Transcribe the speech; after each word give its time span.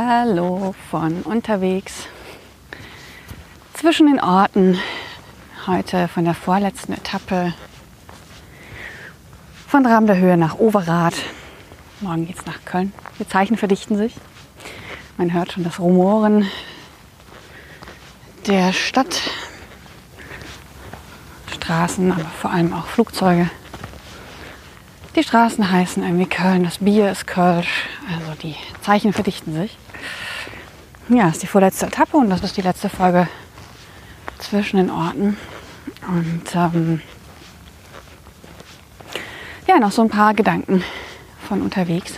Hallo 0.00 0.76
von 0.92 1.22
unterwegs 1.22 2.06
zwischen 3.74 4.06
den 4.06 4.20
Orten. 4.20 4.78
Heute 5.66 6.06
von 6.06 6.24
der 6.24 6.34
vorletzten 6.34 6.92
Etappe 6.92 7.52
von 9.66 9.84
Rahm 9.84 10.06
der 10.06 10.18
Höhe 10.18 10.36
nach 10.36 10.56
Overath. 10.60 11.16
Morgen 12.00 12.28
geht 12.28 12.38
es 12.38 12.46
nach 12.46 12.64
Köln. 12.64 12.92
Die 13.18 13.26
Zeichen 13.26 13.56
verdichten 13.56 13.96
sich. 13.96 14.14
Man 15.16 15.32
hört 15.32 15.50
schon 15.50 15.64
das 15.64 15.80
Rumoren 15.80 16.48
der 18.46 18.72
Stadt. 18.72 19.20
Straßen, 21.52 22.12
aber 22.12 22.24
vor 22.40 22.52
allem 22.52 22.72
auch 22.72 22.86
Flugzeuge. 22.86 23.50
Die 25.18 25.24
Straßen 25.24 25.68
heißen 25.68 26.04
irgendwie 26.04 26.26
Köln, 26.26 26.62
das 26.62 26.78
Bier 26.78 27.10
ist 27.10 27.26
Kölsch, 27.26 27.88
also 28.08 28.40
die 28.40 28.54
Zeichen 28.82 29.12
verdichten 29.12 29.52
sich. 29.52 29.76
Ja, 31.08 31.28
ist 31.28 31.42
die 31.42 31.48
vorletzte 31.48 31.86
Etappe 31.86 32.16
und 32.16 32.30
das 32.30 32.44
ist 32.44 32.56
die 32.56 32.62
letzte 32.62 32.88
Folge 32.88 33.26
zwischen 34.38 34.76
den 34.76 34.92
Orten. 34.92 35.36
Und 36.06 36.44
ähm, 36.54 37.00
ja, 39.66 39.80
noch 39.80 39.90
so 39.90 40.02
ein 40.02 40.08
paar 40.08 40.34
Gedanken 40.34 40.84
von 41.48 41.62
unterwegs 41.62 42.12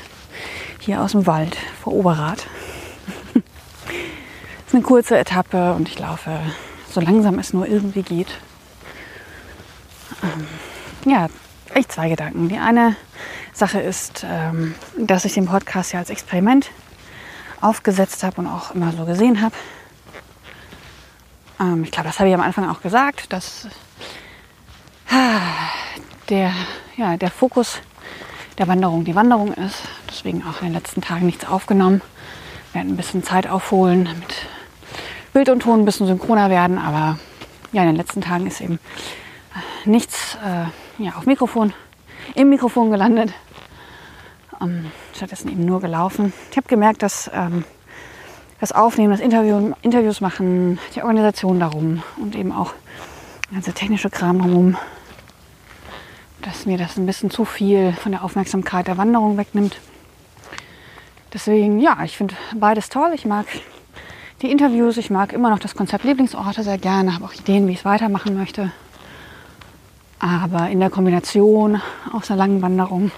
hier 0.80 1.00
aus 1.00 1.12
dem 1.12 1.26
Wald 1.26 1.56
vor 1.82 1.94
Overath. 1.94 2.48
ist 4.66 4.74
eine 4.74 4.82
kurze 4.82 5.16
Etappe 5.16 5.72
und 5.72 5.88
ich 5.88 5.98
laufe 5.98 6.38
so 6.90 7.00
langsam 7.00 7.38
es 7.38 7.54
nur 7.54 7.66
irgendwie 7.66 8.02
geht. 8.02 8.28
Ähm, 10.22 10.46
ja, 11.10 11.28
echt 11.74 11.92
zwei 11.92 12.08
Gedanken. 12.08 12.48
Die 12.48 12.58
eine 12.58 12.96
Sache 13.52 13.80
ist, 13.80 14.24
ähm, 14.28 14.74
dass 14.96 15.24
ich 15.24 15.34
den 15.34 15.46
Podcast 15.46 15.92
ja 15.92 15.98
als 15.98 16.10
Experiment 16.10 16.70
aufgesetzt 17.60 18.22
habe 18.22 18.40
und 18.40 18.46
auch 18.46 18.74
immer 18.74 18.92
so 18.92 19.04
gesehen 19.04 19.40
habe. 19.42 19.54
Ähm, 21.60 21.84
ich 21.84 21.90
glaube, 21.90 22.08
das 22.08 22.18
habe 22.18 22.28
ich 22.28 22.34
am 22.34 22.40
Anfang 22.40 22.68
auch 22.68 22.80
gesagt, 22.80 23.32
dass 23.32 23.68
der, 26.28 26.52
ja, 26.96 27.16
der 27.16 27.30
Fokus 27.30 27.80
der 28.58 28.68
Wanderung 28.68 29.04
die 29.04 29.14
Wanderung 29.14 29.52
ist. 29.54 29.82
Deswegen 30.08 30.44
auch 30.44 30.60
in 30.60 30.68
den 30.68 30.74
letzten 30.74 31.00
Tagen 31.00 31.26
nichts 31.26 31.46
aufgenommen. 31.46 32.02
Wir 32.72 32.80
werden 32.80 32.92
ein 32.92 32.96
bisschen 32.96 33.22
Zeit 33.22 33.48
aufholen, 33.48 34.04
damit 34.04 34.46
Bild 35.32 35.48
und 35.48 35.60
Ton 35.60 35.80
ein 35.80 35.84
bisschen 35.84 36.06
synchroner 36.06 36.50
werden. 36.50 36.78
Aber 36.78 37.18
ja, 37.72 37.82
in 37.82 37.88
den 37.88 37.96
letzten 37.96 38.20
Tagen 38.20 38.46
ist 38.46 38.60
eben 38.60 38.78
nichts 39.84 40.36
äh, 40.36 40.66
ja, 41.00 41.12
auf 41.16 41.26
Mikrofon, 41.26 41.72
im 42.34 42.50
Mikrofon 42.50 42.90
gelandet. 42.90 43.32
Ähm, 44.60 44.90
stattdessen 45.14 45.50
eben 45.50 45.64
nur 45.64 45.80
gelaufen. 45.80 46.32
Ich 46.50 46.56
habe 46.58 46.68
gemerkt, 46.68 47.02
dass 47.02 47.30
ähm, 47.32 47.64
das 48.60 48.72
Aufnehmen, 48.72 49.10
das 49.10 49.20
Interview, 49.20 49.72
Interviews 49.80 50.20
machen, 50.20 50.78
die 50.94 51.02
Organisation 51.02 51.58
darum 51.58 52.02
und 52.18 52.36
eben 52.36 52.52
auch 52.52 52.74
der 53.48 53.54
ganze 53.54 53.72
technische 53.72 54.10
Kram 54.10 54.38
drumherum, 54.38 54.76
dass 56.42 56.66
mir 56.66 56.76
das 56.76 56.98
ein 56.98 57.06
bisschen 57.06 57.30
zu 57.30 57.46
viel 57.46 57.92
von 57.94 58.12
der 58.12 58.22
Aufmerksamkeit 58.22 58.86
der 58.86 58.98
Wanderung 58.98 59.38
wegnimmt. 59.38 59.80
Deswegen, 61.32 61.80
ja, 61.80 61.96
ich 62.04 62.16
finde 62.16 62.34
beides 62.54 62.90
toll. 62.90 63.12
Ich 63.14 63.24
mag 63.24 63.46
die 64.42 64.50
Interviews, 64.50 64.98
ich 64.98 65.10
mag 65.10 65.32
immer 65.32 65.48
noch 65.48 65.58
das 65.58 65.74
Konzept 65.74 66.04
Lieblingsorte 66.04 66.62
sehr 66.62 66.78
gerne, 66.78 67.14
habe 67.14 67.24
auch 67.24 67.34
Ideen, 67.34 67.66
wie 67.66 67.72
ich 67.72 67.78
es 67.78 67.84
weitermachen 67.84 68.36
möchte. 68.36 68.72
Aber 70.20 70.68
in 70.68 70.80
der 70.80 70.90
Kombination 70.90 71.80
aus 72.12 72.30
einer 72.30 72.38
langen 72.38 72.60
Wanderung 72.60 73.10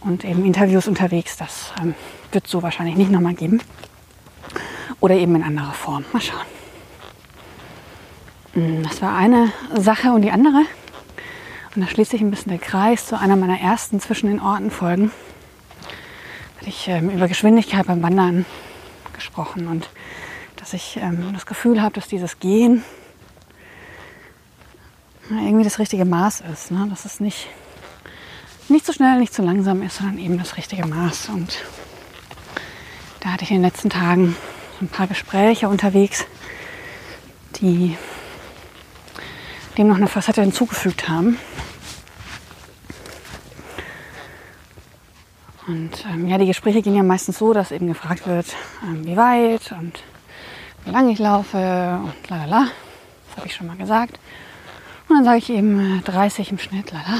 und 0.00 0.24
eben 0.24 0.44
Interviews 0.44 0.88
unterwegs, 0.88 1.36
das 1.36 1.72
ähm, 1.80 1.94
wird 2.32 2.46
es 2.46 2.50
so 2.50 2.62
wahrscheinlich 2.62 2.96
nicht 2.96 3.10
nochmal 3.10 3.34
geben. 3.34 3.60
Oder 4.98 5.14
eben 5.14 5.36
in 5.36 5.44
anderer 5.44 5.72
Form. 5.72 6.04
Mal 6.12 6.20
schauen. 6.20 6.40
Hm, 8.54 8.82
das 8.82 9.00
war 9.00 9.16
eine 9.16 9.52
Sache 9.74 10.12
und 10.12 10.22
die 10.22 10.32
andere. 10.32 10.64
Und 11.74 11.82
da 11.82 11.86
schließt 11.86 12.10
sich 12.10 12.20
ein 12.20 12.30
bisschen 12.30 12.50
der 12.50 12.58
Kreis 12.58 13.06
zu 13.06 13.18
einer 13.18 13.36
meiner 13.36 13.60
ersten 13.60 14.00
zwischen 14.00 14.26
den 14.26 14.40
Orten 14.40 14.72
Folgen. 14.72 15.12
Da 15.80 16.60
hatte 16.60 16.68
ich 16.68 16.88
ähm, 16.88 17.10
über 17.10 17.28
Geschwindigkeit 17.28 17.86
beim 17.86 18.02
Wandern 18.02 18.44
gesprochen 19.12 19.68
und 19.68 19.88
dass 20.56 20.72
ich 20.74 20.98
ähm, 21.00 21.32
das 21.32 21.46
Gefühl 21.46 21.80
habe, 21.80 21.94
dass 21.94 22.08
dieses 22.08 22.40
Gehen 22.40 22.82
irgendwie 25.30 25.64
das 25.64 25.78
richtige 25.78 26.04
Maß 26.04 26.42
ist. 26.52 26.70
Ne? 26.70 26.86
Dass 26.90 27.04
es 27.04 27.20
nicht, 27.20 27.48
nicht 28.68 28.84
zu 28.84 28.92
schnell, 28.92 29.18
nicht 29.18 29.34
zu 29.34 29.42
langsam 29.42 29.82
ist, 29.82 29.96
sondern 29.96 30.18
eben 30.18 30.38
das 30.38 30.56
richtige 30.56 30.86
Maß. 30.86 31.28
Und 31.30 31.62
da 33.20 33.30
hatte 33.30 33.44
ich 33.44 33.50
in 33.50 33.58
den 33.58 33.64
letzten 33.64 33.90
Tagen 33.90 34.36
ein 34.80 34.88
paar 34.88 35.06
Gespräche 35.06 35.68
unterwegs, 35.68 36.24
die 37.60 37.96
dem 39.78 39.88
noch 39.88 39.96
eine 39.96 40.08
Facette 40.08 40.42
hinzugefügt 40.42 41.08
haben. 41.08 41.38
Und 45.66 46.04
ähm, 46.12 46.26
ja, 46.26 46.38
die 46.38 46.46
Gespräche 46.46 46.82
gehen 46.82 46.96
ja 46.96 47.02
meistens 47.02 47.38
so, 47.38 47.52
dass 47.52 47.70
eben 47.70 47.86
gefragt 47.86 48.26
wird, 48.26 48.46
ähm, 48.82 49.06
wie 49.06 49.16
weit 49.16 49.72
und 49.72 50.02
wie 50.84 50.90
lange 50.90 51.12
ich 51.12 51.18
laufe 51.18 52.00
und 52.04 52.28
lalala. 52.28 52.66
Das 53.28 53.36
habe 53.36 53.46
ich 53.46 53.54
schon 53.54 53.68
mal 53.68 53.76
gesagt. 53.76 54.18
Und 55.12 55.18
dann 55.18 55.24
sage 55.26 55.38
ich 55.40 55.50
eben 55.50 56.02
30 56.04 56.48
äh, 56.48 56.50
im 56.52 56.58
Schnitt, 56.58 56.90
lala. 56.90 57.18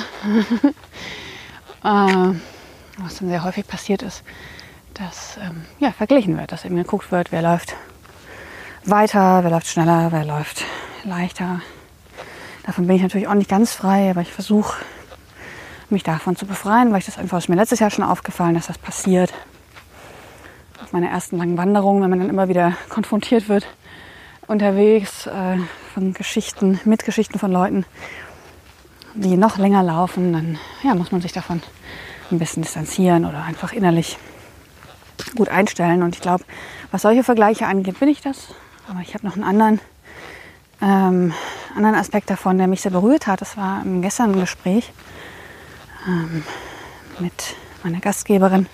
äh, 2.33 2.35
was 2.97 3.17
dann 3.19 3.29
sehr 3.29 3.45
häufig 3.45 3.67
passiert 3.67 4.01
ist, 4.01 4.23
dass 4.95 5.37
ähm, 5.37 5.67
ja, 5.79 5.93
verglichen 5.93 6.39
wird, 6.39 6.53
dass 6.53 6.65
eben 6.65 6.77
geguckt 6.77 7.13
wird, 7.13 7.33
wer 7.33 7.43
läuft 7.43 7.77
weiter, 8.87 9.45
wer 9.45 9.51
läuft 9.51 9.67
schneller, 9.67 10.11
wer 10.11 10.25
läuft 10.25 10.65
leichter. 11.05 11.61
Davon 12.65 12.87
bin 12.87 12.97
ich 12.97 13.03
natürlich 13.03 13.29
auch 13.29 13.35
nicht 13.35 13.51
ganz 13.51 13.75
frei, 13.75 14.09
aber 14.09 14.23
ich 14.23 14.33
versuche 14.33 14.75
mich 15.91 16.03
davon 16.03 16.35
zu 16.35 16.47
befreien, 16.47 16.93
weil 16.93 17.01
ich 17.01 17.07
das 17.07 17.19
einfach 17.19 17.37
ist 17.37 17.51
mir 17.51 17.57
letztes 17.57 17.81
Jahr 17.81 17.91
schon 17.91 18.07
aufgefallen, 18.07 18.55
dass 18.55 18.69
das 18.69 18.79
passiert. 18.79 19.35
Auf 20.83 20.93
meiner 20.93 21.11
ersten 21.11 21.37
langen 21.37 21.59
Wanderung, 21.59 22.01
wenn 22.01 22.09
man 22.09 22.21
dann 22.21 22.31
immer 22.31 22.49
wieder 22.49 22.75
konfrontiert 22.89 23.51
wird 23.51 23.67
unterwegs 24.53 25.27
äh, 25.27 25.57
von 25.95 26.13
Geschichten, 26.13 26.79
mit 26.85 27.05
Geschichten 27.05 27.39
von 27.39 27.51
Leuten, 27.51 27.85
die 29.15 29.37
noch 29.37 29.59
länger 29.59 29.83
laufen, 29.83 30.33
dann 30.33 30.59
ja, 30.85 30.95
muss 30.95 31.11
man 31.11 31.21
sich 31.21 31.33
davon 31.33 31.63
ein 32.31 32.39
bisschen 32.39 32.63
distanzieren 32.63 33.25
oder 33.25 33.43
einfach 33.43 33.73
innerlich 33.73 34.19
gut 35.37 35.49
einstellen. 35.49 36.03
Und 36.03 36.15
ich 36.15 36.21
glaube, 36.21 36.45
was 36.91 37.03
solche 37.03 37.25
Vergleiche 37.25 37.67
angeht, 37.67 37.99
bin 37.99 38.09
ich 38.09 38.21
das. 38.21 38.49
Aber 38.89 39.01
ich 39.01 39.15
habe 39.15 39.27
noch 39.27 39.35
einen 39.35 39.45
anderen, 39.45 39.81
ähm, 40.81 41.33
anderen 41.75 41.97
Aspekt 41.97 42.31
davon, 42.31 42.59
der 42.59 42.67
mich 42.67 42.83
sehr 42.83 42.93
berührt 42.93 43.27
hat. 43.27 43.41
Das 43.41 43.57
war 43.57 43.83
gestern 44.01 44.33
ein 44.33 44.41
Gespräch 44.41 44.93
ähm, 46.07 46.43
mit 47.19 47.57
meiner 47.83 48.01
Gastgeberin, 48.01 48.67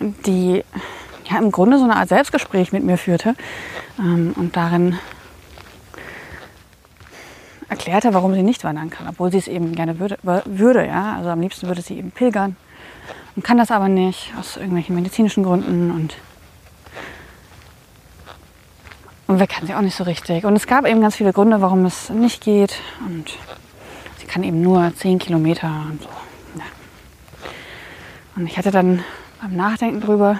die 0.00 0.64
ja 1.32 1.38
im 1.38 1.50
Grunde 1.50 1.78
so 1.78 1.84
eine 1.84 1.96
Art 1.96 2.08
Selbstgespräch 2.08 2.72
mit 2.72 2.84
mir 2.84 2.98
führte 2.98 3.34
ähm, 3.98 4.34
und 4.36 4.56
darin 4.56 4.98
erklärte, 7.68 8.12
warum 8.14 8.34
sie 8.34 8.42
nicht 8.42 8.64
wandern 8.64 8.90
kann, 8.90 9.08
obwohl 9.08 9.30
sie 9.32 9.38
es 9.38 9.48
eben 9.48 9.74
gerne 9.74 9.98
würde, 9.98 10.18
würde. 10.44 10.86
Ja? 10.86 11.16
Also 11.16 11.30
am 11.30 11.40
liebsten 11.40 11.66
würde 11.66 11.82
sie 11.82 11.98
eben 11.98 12.10
pilgern 12.10 12.56
und 13.34 13.44
kann 13.44 13.58
das 13.58 13.70
aber 13.70 13.88
nicht 13.88 14.32
aus 14.38 14.56
irgendwelchen 14.56 14.94
medizinischen 14.94 15.42
Gründen 15.42 15.90
und 15.90 16.14
und 19.28 19.38
wer 19.38 19.46
kann 19.46 19.66
sie 19.66 19.74
auch 19.74 19.80
nicht 19.80 19.96
so 19.96 20.04
richtig. 20.04 20.44
Und 20.44 20.56
es 20.56 20.66
gab 20.66 20.86
eben 20.86 21.00
ganz 21.00 21.16
viele 21.16 21.32
Gründe, 21.32 21.62
warum 21.62 21.86
es 21.86 22.10
nicht 22.10 22.44
geht. 22.44 22.74
Und 23.06 23.32
sie 24.18 24.26
kann 24.26 24.42
eben 24.42 24.60
nur 24.60 24.92
10 24.94 25.18
Kilometer 25.18 25.86
und 25.90 26.02
so. 26.02 26.08
Ja. 26.56 26.64
Und 28.36 28.46
ich 28.46 28.58
hatte 28.58 28.70
dann 28.70 29.02
beim 29.40 29.56
Nachdenken 29.56 30.02
drüber, 30.02 30.38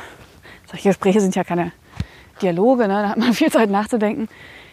solche 0.72 0.88
Gespräche 0.88 1.20
sind 1.20 1.36
ja 1.36 1.44
keine 1.44 1.70
Dialoge, 2.40 2.88
ne? 2.88 3.02
da 3.02 3.08
hat 3.10 3.18
man 3.18 3.32
viel 3.34 3.52
Zeit 3.52 3.70
nachzudenken. 3.70 4.28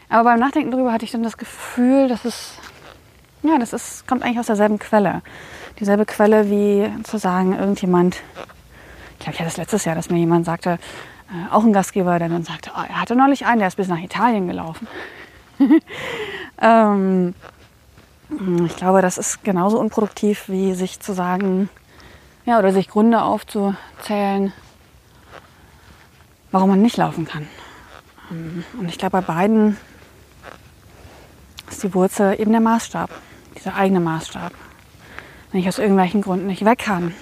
Aber 0.09 0.23
beim 0.23 0.39
Nachdenken 0.39 0.71
darüber 0.71 0.91
hatte 0.91 1.05
ich 1.05 1.11
dann 1.11 1.21
das 1.21 1.37
Gefühl, 1.37 2.07
dass 2.07 2.25
es 2.25 2.55
ja, 3.41 3.57
das 3.57 3.73
ist, 3.73 4.07
kommt 4.07 4.23
eigentlich 4.23 4.39
aus 4.39 4.47
derselben 4.47 4.79
Quelle. 4.79 5.21
Dieselbe 5.79 6.05
Quelle 6.05 6.49
wie 6.49 6.89
zu 7.03 7.17
sagen, 7.17 7.57
irgendjemand, 7.57 8.15
ich 9.13 9.19
glaube, 9.19 9.33
ich 9.33 9.39
hatte 9.39 9.49
das 9.49 9.57
letztes 9.57 9.85
Jahr, 9.85 9.95
dass 9.95 10.09
mir 10.09 10.17
jemand 10.17 10.45
sagte, 10.45 10.77
äh, 11.29 11.53
auch 11.53 11.63
ein 11.63 11.71
Gastgeber, 11.71 12.19
der 12.19 12.27
dann 12.27 12.43
sagte, 12.43 12.71
oh, 12.75 12.81
er 12.81 12.99
hatte 12.99 13.15
neulich 13.15 13.45
einen, 13.45 13.59
der 13.59 13.69
ist 13.69 13.77
bis 13.77 13.87
nach 13.87 13.99
Italien 13.99 14.47
gelaufen. 14.47 14.87
ähm, 16.61 17.33
ich 18.65 18.75
glaube, 18.75 19.01
das 19.01 19.17
ist 19.17 19.43
genauso 19.43 19.79
unproduktiv, 19.79 20.49
wie 20.49 20.73
sich 20.73 20.99
zu 20.99 21.13
sagen, 21.13 21.69
ja, 22.45 22.59
oder 22.59 22.73
sich 22.73 22.89
Gründe 22.89 23.21
aufzuzählen, 23.21 24.51
warum 26.51 26.69
man 26.69 26.81
nicht 26.81 26.97
laufen 26.97 27.25
kann. 27.25 27.47
Und 28.29 28.89
ich 28.89 28.97
glaube, 28.97 29.21
bei 29.21 29.33
beiden 29.33 29.77
ist 31.69 31.83
die 31.83 31.93
Wurzel 31.93 32.39
eben 32.39 32.51
der 32.51 32.61
Maßstab, 32.61 33.09
dieser 33.57 33.75
eigene 33.75 33.99
Maßstab. 33.99 34.53
Wenn 35.51 35.61
ich 35.61 35.67
aus 35.67 35.79
irgendwelchen 35.79 36.21
Gründen 36.21 36.47
nicht 36.47 36.63
weg 36.63 36.79
kann 36.79 37.13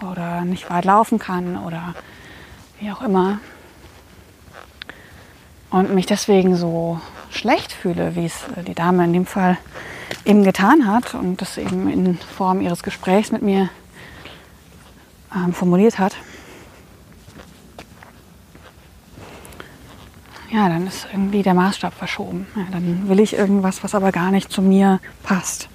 oder 0.00 0.42
nicht 0.42 0.70
weit 0.70 0.84
laufen 0.84 1.18
kann 1.18 1.58
oder 1.58 1.94
wie 2.80 2.90
auch 2.90 3.02
immer 3.02 3.40
und 5.70 5.94
mich 5.94 6.06
deswegen 6.06 6.56
so 6.56 7.00
schlecht 7.30 7.72
fühle, 7.72 8.14
wie 8.14 8.26
es 8.26 8.44
die 8.66 8.74
Dame 8.74 9.04
in 9.04 9.12
dem 9.12 9.26
Fall 9.26 9.58
eben 10.24 10.44
getan 10.44 10.86
hat 10.86 11.14
und 11.14 11.40
das 11.40 11.58
eben 11.58 11.88
in 11.88 12.16
Form 12.16 12.60
ihres 12.60 12.82
Gesprächs 12.82 13.32
mit 13.32 13.42
mir 13.42 13.68
ähm, 15.34 15.52
formuliert 15.52 15.98
hat, 15.98 16.16
ja, 20.54 20.68
dann 20.68 20.86
ist 20.86 21.08
irgendwie 21.10 21.42
der 21.42 21.54
Maßstab 21.54 21.92
verschoben. 21.92 22.46
Ja, 22.54 22.62
dann 22.70 23.08
will 23.08 23.18
ich 23.18 23.34
irgendwas, 23.34 23.82
was 23.82 23.92
aber 23.92 24.12
gar 24.12 24.30
nicht 24.30 24.52
zu 24.52 24.62
mir 24.62 25.00
passt. 25.24 25.68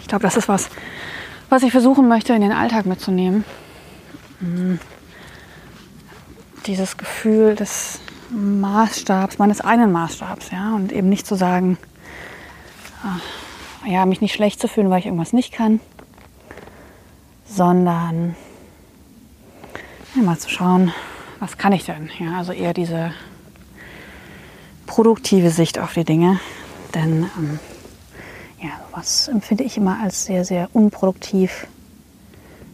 Ich 0.00 0.08
glaube, 0.08 0.24
das 0.24 0.36
ist 0.36 0.48
was, 0.48 0.68
was 1.48 1.62
ich 1.62 1.70
versuchen 1.70 2.08
möchte, 2.08 2.32
in 2.32 2.40
den 2.40 2.50
Alltag 2.50 2.86
mitzunehmen. 2.86 3.44
Mhm. 4.40 4.80
Dieses 6.66 6.96
Gefühl 6.96 7.54
des 7.54 8.00
Maßstabs, 8.30 9.38
meines 9.38 9.60
einen 9.60 9.92
Maßstabs, 9.92 10.50
ja, 10.50 10.74
und 10.74 10.90
eben 10.90 11.08
nicht 11.08 11.24
zu 11.24 11.36
sagen, 11.36 11.78
ach, 13.04 13.20
ja, 13.86 14.06
mich 14.06 14.22
nicht 14.22 14.34
schlecht 14.34 14.60
zu 14.60 14.66
fühlen, 14.66 14.90
weil 14.90 14.98
ich 14.98 15.06
irgendwas 15.06 15.32
nicht 15.32 15.52
kann, 15.52 15.78
sondern 17.46 18.34
ja, 20.16 20.22
mal 20.22 20.38
zu 20.38 20.50
schauen, 20.50 20.92
was 21.44 21.58
kann 21.58 21.74
ich 21.74 21.84
denn? 21.84 22.08
Ja, 22.18 22.38
also 22.38 22.52
eher 22.52 22.72
diese 22.72 23.12
produktive 24.86 25.50
Sicht 25.50 25.78
auf 25.78 25.92
die 25.92 26.04
Dinge. 26.04 26.40
Denn 26.94 27.28
ähm, 27.36 27.58
ja, 28.62 28.70
was 28.92 29.28
empfinde 29.28 29.62
ich 29.62 29.76
immer 29.76 30.00
als 30.02 30.24
sehr, 30.24 30.46
sehr 30.46 30.70
unproduktiv, 30.72 31.66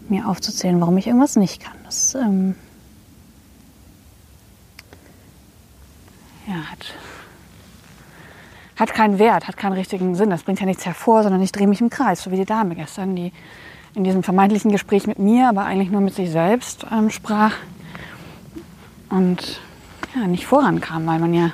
mir 0.08 0.28
aufzuzählen, 0.28 0.80
warum 0.80 0.96
ich 0.98 1.08
irgendwas 1.08 1.34
nicht 1.34 1.60
kann. 1.60 1.74
Das 1.84 2.14
ähm, 2.14 2.54
ja, 6.46 6.54
hat, 6.54 6.94
hat 8.76 8.94
keinen 8.94 9.18
Wert, 9.18 9.48
hat 9.48 9.56
keinen 9.56 9.72
richtigen 9.72 10.14
Sinn. 10.14 10.30
Das 10.30 10.44
bringt 10.44 10.60
ja 10.60 10.66
nichts 10.66 10.86
hervor, 10.86 11.24
sondern 11.24 11.42
ich 11.42 11.50
drehe 11.50 11.66
mich 11.66 11.80
im 11.80 11.90
Kreis, 11.90 12.22
so 12.22 12.30
wie 12.30 12.36
die 12.36 12.44
Dame 12.44 12.76
gestern, 12.76 13.16
die 13.16 13.32
in 13.96 14.04
diesem 14.04 14.22
vermeintlichen 14.22 14.70
Gespräch 14.70 15.08
mit 15.08 15.18
mir, 15.18 15.48
aber 15.48 15.64
eigentlich 15.64 15.90
nur 15.90 16.02
mit 16.02 16.14
sich 16.14 16.30
selbst 16.30 16.86
ähm, 16.92 17.10
sprach 17.10 17.54
und 19.10 19.60
ja, 20.14 20.26
nicht 20.26 20.46
vorankam, 20.46 21.06
weil 21.06 21.18
man 21.18 21.34
ja, 21.34 21.52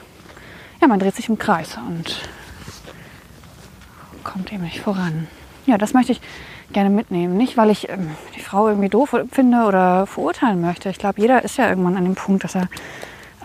ja, 0.81 0.89
man 0.89 0.99
dreht 0.99 1.17
sich 1.17 1.29
im 1.29 1.39
Kreis 1.39 1.77
und 1.77 2.21
kommt 4.25 4.53
eben 4.53 4.65
nicht 4.65 4.81
voran. 4.81 5.27
Ja, 5.67 5.79
das 5.79 5.95
möchte 5.95 6.13
ich 6.13 6.21
gerne 6.73 6.91
mitnehmen. 6.91 7.37
Nicht, 7.37 7.57
weil 7.57 7.71
ich 7.71 7.89
ähm, 7.89 8.11
die 8.37 8.41
Frau 8.41 8.69
irgendwie 8.69 8.89
doof 8.89 9.17
finde 9.31 9.65
oder 9.65 10.07
verurteilen 10.07 10.61
möchte. 10.61 10.89
Ich 10.91 10.99
glaube, 10.99 11.21
jeder 11.21 11.45
ist 11.45 11.57
ja 11.57 11.69
irgendwann 11.69 11.97
an 11.97 12.05
dem 12.05 12.15
Punkt, 12.15 12.45
dass 12.45 12.55
er 12.55 12.69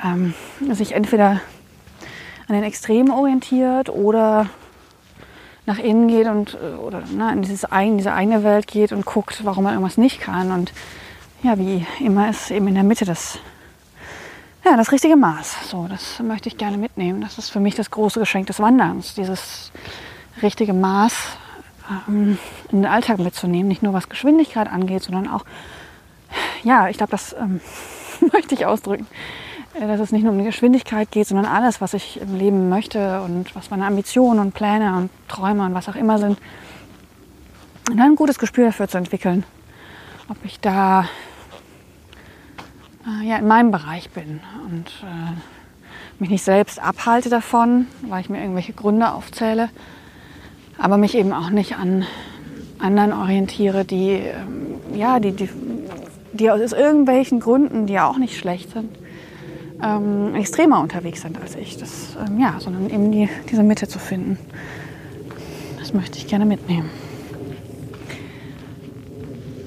ähm, 0.03 0.33
sich 0.71 0.93
entweder 0.93 1.41
an 2.47 2.55
den 2.55 2.63
Extremen 2.63 3.11
orientiert 3.11 3.89
oder 3.89 4.47
nach 5.65 5.77
innen 5.77 6.07
geht 6.07 6.27
und 6.27 6.55
äh, 6.55 6.75
oder 6.75 7.03
ne, 7.11 7.31
in 7.31 7.41
dieses 7.43 7.65
ein, 7.65 7.97
diese 7.97 8.13
eigene 8.13 8.43
Welt 8.43 8.67
geht 8.67 8.91
und 8.91 9.05
guckt, 9.05 9.41
warum 9.45 9.65
er 9.65 9.71
irgendwas 9.71 9.97
nicht 9.97 10.19
kann. 10.19 10.51
Und 10.51 10.73
ja, 11.43 11.57
wie 11.57 11.85
immer 11.99 12.29
ist 12.29 12.51
eben 12.51 12.67
in 12.67 12.75
der 12.75 12.83
Mitte 12.83 13.05
das 13.05 13.39
ja, 14.63 14.77
das 14.77 14.91
richtige 14.91 15.15
Maß. 15.15 15.69
So, 15.69 15.87
das 15.87 16.19
möchte 16.19 16.47
ich 16.47 16.57
gerne 16.57 16.77
mitnehmen. 16.77 17.21
Das 17.21 17.37
ist 17.37 17.49
für 17.49 17.59
mich 17.59 17.75
das 17.75 17.89
große 17.89 18.19
Geschenk 18.19 18.47
des 18.47 18.59
Wanderns, 18.59 19.15
dieses 19.15 19.71
richtige 20.41 20.73
Maß 20.73 21.13
ähm, 22.07 22.37
in 22.71 22.83
den 22.83 22.91
Alltag 22.91 23.19
mitzunehmen. 23.19 23.67
Nicht 23.67 23.83
nur 23.83 23.93
was 23.93 24.09
Geschwindigkeit 24.09 24.67
angeht, 24.67 25.03
sondern 25.03 25.27
auch, 25.27 25.45
ja, 26.63 26.89
ich 26.89 26.97
glaube, 26.97 27.11
das 27.11 27.33
ähm, 27.33 27.59
möchte 28.33 28.53
ich 28.53 28.65
ausdrücken, 28.65 29.07
äh, 29.73 29.87
dass 29.87 29.99
es 29.99 30.11
nicht 30.11 30.23
nur 30.23 30.31
um 30.31 30.37
die 30.37 30.45
Geschwindigkeit 30.45 31.09
geht, 31.09 31.27
sondern 31.27 31.47
alles, 31.47 31.81
was 31.81 31.95
ich 31.95 32.21
im 32.21 32.37
Leben 32.37 32.69
möchte 32.69 33.21
und 33.21 33.55
was 33.55 33.71
meine 33.71 33.85
Ambitionen 33.87 34.39
und 34.39 34.53
Pläne 34.53 34.95
und 34.95 35.09
Träume 35.27 35.65
und 35.65 35.73
was 35.73 35.89
auch 35.89 35.95
immer 35.95 36.19
sind. 36.19 36.37
Und 37.89 37.97
dann 37.97 38.11
ein 38.11 38.15
gutes 38.15 38.37
Gespür 38.37 38.65
dafür 38.67 38.87
zu 38.87 38.99
entwickeln, 38.99 39.43
ob 40.29 40.37
ich 40.45 40.59
da 40.59 41.09
äh, 43.07 43.27
ja, 43.27 43.37
in 43.37 43.47
meinem 43.47 43.71
Bereich 43.71 44.09
bin 44.11 44.41
und 44.69 44.87
äh, 45.03 46.19
mich 46.19 46.29
nicht 46.29 46.43
selbst 46.43 46.81
abhalte 46.81 47.29
davon, 47.29 47.87
weil 48.07 48.21
ich 48.21 48.29
mir 48.29 48.39
irgendwelche 48.39 48.73
Gründe 48.73 49.11
aufzähle, 49.11 49.69
aber 50.77 50.97
mich 50.97 51.15
eben 51.15 51.33
auch 51.33 51.49
nicht 51.49 51.77
an 51.77 52.05
anderen 52.79 53.13
orientiere, 53.13 53.85
die, 53.85 54.11
ähm, 54.11 54.75
ja, 54.95 55.19
die, 55.19 55.31
die, 55.31 55.49
die 56.33 56.49
aus 56.49 56.73
irgendwelchen 56.73 57.39
Gründen, 57.39 57.87
die 57.87 57.93
ja 57.93 58.07
auch 58.07 58.17
nicht 58.17 58.37
schlecht 58.37 58.71
sind, 58.71 58.89
ähm, 59.83 60.35
extremer 60.35 60.79
unterwegs 60.81 61.21
sind 61.21 61.39
als 61.39 61.55
ich. 61.55 61.77
Das, 61.77 62.15
ähm, 62.27 62.39
ja, 62.39 62.55
sondern 62.59 62.89
eben 62.89 63.11
die, 63.11 63.29
diese 63.49 63.63
Mitte 63.63 63.87
zu 63.87 63.99
finden. 63.99 64.37
Das 65.79 65.93
möchte 65.93 66.17
ich 66.17 66.27
gerne 66.27 66.45
mitnehmen. 66.45 66.89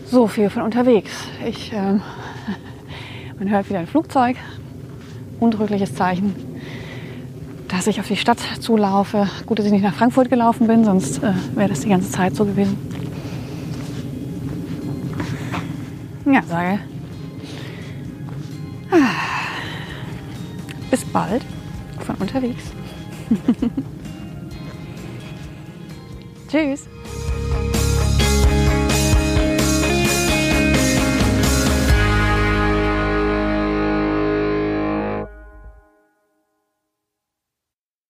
So 0.06 0.28
viel 0.28 0.50
von 0.50 0.62
unterwegs. 0.62 1.12
Ich 1.44 1.72
äh, 1.72 1.98
man 3.38 3.50
hört 3.50 3.68
wieder 3.68 3.80
ein 3.80 3.86
Flugzeug. 3.86 4.36
Undrückliches 5.40 5.94
Zeichen, 5.94 6.34
dass 7.68 7.86
ich 7.86 8.00
auf 8.00 8.08
die 8.08 8.16
Stadt 8.16 8.38
zulaufe. 8.60 9.28
Gut, 9.46 9.58
dass 9.58 9.66
ich 9.66 9.72
nicht 9.72 9.82
nach 9.82 9.94
Frankfurt 9.94 10.30
gelaufen 10.30 10.66
bin, 10.66 10.84
sonst 10.84 11.22
äh, 11.22 11.32
wäre 11.54 11.68
das 11.68 11.80
die 11.80 11.88
ganze 11.88 12.10
Zeit 12.10 12.36
so 12.36 12.44
gewesen. 12.44 12.76
Ja, 16.26 16.42
sage. 16.42 16.78
Ah. 18.90 18.96
Bis 20.90 21.04
bald 21.04 21.42
von 22.00 22.14
unterwegs. 22.16 22.62
Tschüss. 26.48 26.88